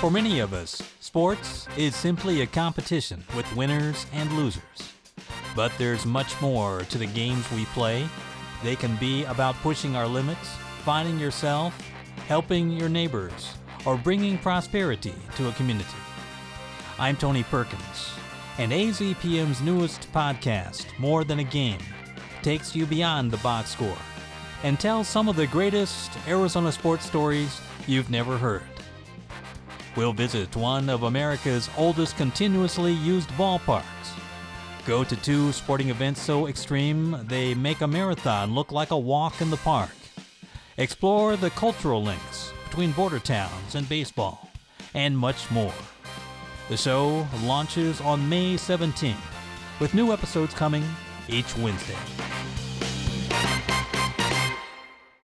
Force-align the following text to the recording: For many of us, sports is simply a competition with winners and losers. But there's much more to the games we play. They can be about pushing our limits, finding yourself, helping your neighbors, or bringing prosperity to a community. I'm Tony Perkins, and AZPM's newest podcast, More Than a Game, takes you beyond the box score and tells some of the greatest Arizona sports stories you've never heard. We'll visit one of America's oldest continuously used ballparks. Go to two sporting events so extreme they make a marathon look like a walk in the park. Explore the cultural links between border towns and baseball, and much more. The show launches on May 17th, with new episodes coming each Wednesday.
For 0.00 0.10
many 0.10 0.40
of 0.40 0.52
us, 0.52 0.82
sports 1.00 1.66
is 1.74 1.96
simply 1.96 2.42
a 2.42 2.46
competition 2.46 3.24
with 3.34 3.50
winners 3.56 4.04
and 4.12 4.30
losers. 4.34 4.92
But 5.56 5.72
there's 5.78 6.04
much 6.04 6.38
more 6.42 6.82
to 6.90 6.98
the 6.98 7.06
games 7.06 7.50
we 7.50 7.64
play. 7.66 8.06
They 8.62 8.76
can 8.76 8.94
be 8.96 9.24
about 9.24 9.54
pushing 9.56 9.96
our 9.96 10.06
limits, 10.06 10.50
finding 10.84 11.18
yourself, 11.18 11.74
helping 12.28 12.70
your 12.70 12.90
neighbors, 12.90 13.54
or 13.86 13.96
bringing 13.96 14.36
prosperity 14.36 15.14
to 15.36 15.48
a 15.48 15.52
community. 15.52 15.88
I'm 16.98 17.16
Tony 17.16 17.42
Perkins, 17.44 18.10
and 18.58 18.72
AZPM's 18.72 19.62
newest 19.62 20.12
podcast, 20.12 20.84
More 20.98 21.24
Than 21.24 21.38
a 21.38 21.44
Game, 21.44 21.80
takes 22.42 22.76
you 22.76 22.84
beyond 22.84 23.30
the 23.30 23.38
box 23.38 23.70
score 23.70 23.98
and 24.62 24.78
tells 24.78 25.08
some 25.08 25.26
of 25.26 25.36
the 25.36 25.46
greatest 25.46 26.10
Arizona 26.28 26.70
sports 26.70 27.06
stories 27.06 27.62
you've 27.86 28.10
never 28.10 28.36
heard. 28.36 28.75
We'll 29.96 30.12
visit 30.12 30.54
one 30.54 30.90
of 30.90 31.04
America's 31.04 31.70
oldest 31.78 32.18
continuously 32.18 32.92
used 32.92 33.30
ballparks. 33.30 33.82
Go 34.86 35.02
to 35.04 35.16
two 35.16 35.52
sporting 35.52 35.88
events 35.88 36.20
so 36.20 36.48
extreme 36.48 37.18
they 37.24 37.54
make 37.54 37.80
a 37.80 37.86
marathon 37.86 38.54
look 38.54 38.72
like 38.72 38.90
a 38.90 38.98
walk 38.98 39.40
in 39.40 39.48
the 39.48 39.56
park. 39.56 39.90
Explore 40.76 41.36
the 41.36 41.48
cultural 41.50 42.02
links 42.02 42.52
between 42.64 42.92
border 42.92 43.18
towns 43.18 43.74
and 43.74 43.88
baseball, 43.88 44.50
and 44.92 45.16
much 45.16 45.50
more. 45.50 45.72
The 46.68 46.76
show 46.76 47.26
launches 47.42 47.98
on 48.02 48.28
May 48.28 48.56
17th, 48.56 49.16
with 49.80 49.94
new 49.94 50.12
episodes 50.12 50.52
coming 50.52 50.84
each 51.28 51.56
Wednesday. 51.56 51.96